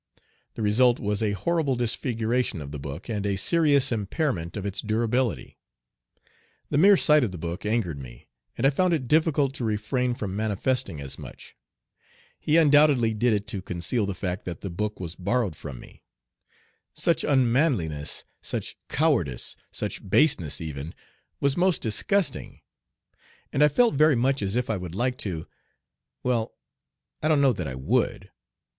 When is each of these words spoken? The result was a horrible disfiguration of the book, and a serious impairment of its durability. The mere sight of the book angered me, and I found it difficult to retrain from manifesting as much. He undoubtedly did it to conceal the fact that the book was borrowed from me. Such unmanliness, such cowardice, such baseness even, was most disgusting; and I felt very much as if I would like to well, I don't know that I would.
The 0.55 0.63
result 0.63 0.99
was 0.99 1.21
a 1.21 1.33
horrible 1.33 1.75
disfiguration 1.75 2.59
of 2.59 2.71
the 2.71 2.79
book, 2.79 3.07
and 3.07 3.23
a 3.23 3.35
serious 3.35 3.91
impairment 3.91 4.57
of 4.57 4.65
its 4.65 4.81
durability. 4.81 5.59
The 6.71 6.79
mere 6.79 6.97
sight 6.97 7.23
of 7.23 7.31
the 7.31 7.37
book 7.37 7.67
angered 7.67 7.99
me, 7.99 8.27
and 8.57 8.65
I 8.65 8.71
found 8.71 8.95
it 8.95 9.07
difficult 9.07 9.53
to 9.53 9.63
retrain 9.63 10.17
from 10.17 10.35
manifesting 10.35 10.99
as 10.99 11.19
much. 11.19 11.55
He 12.39 12.57
undoubtedly 12.57 13.13
did 13.13 13.31
it 13.31 13.45
to 13.49 13.61
conceal 13.61 14.07
the 14.07 14.15
fact 14.15 14.43
that 14.45 14.61
the 14.61 14.71
book 14.71 14.99
was 14.99 15.13
borrowed 15.13 15.55
from 15.55 15.79
me. 15.79 16.01
Such 16.95 17.23
unmanliness, 17.23 18.23
such 18.41 18.75
cowardice, 18.89 19.55
such 19.71 20.09
baseness 20.09 20.59
even, 20.59 20.95
was 21.39 21.55
most 21.55 21.79
disgusting; 21.79 22.61
and 23.53 23.63
I 23.63 23.67
felt 23.67 23.93
very 23.93 24.15
much 24.15 24.41
as 24.41 24.55
if 24.55 24.67
I 24.67 24.77
would 24.77 24.95
like 24.95 25.19
to 25.19 25.45
well, 26.23 26.55
I 27.21 27.27
don't 27.27 27.39
know 27.39 27.53
that 27.53 27.67
I 27.67 27.75
would. 27.75 28.31